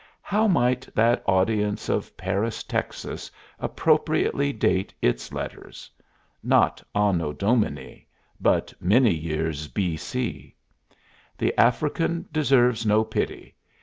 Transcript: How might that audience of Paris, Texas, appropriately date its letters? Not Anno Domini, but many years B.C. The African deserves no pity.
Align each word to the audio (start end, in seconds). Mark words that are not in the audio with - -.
How 0.23 0.47
might 0.47 0.89
that 0.95 1.21
audience 1.27 1.87
of 1.87 2.17
Paris, 2.17 2.63
Texas, 2.63 3.29
appropriately 3.59 4.51
date 4.51 4.91
its 4.99 5.31
letters? 5.31 5.91
Not 6.41 6.81
Anno 6.95 7.33
Domini, 7.33 8.07
but 8.39 8.73
many 8.79 9.13
years 9.13 9.67
B.C. 9.67 10.55
The 11.37 11.55
African 11.55 12.25
deserves 12.33 12.83
no 12.83 13.03
pity. 13.03 13.53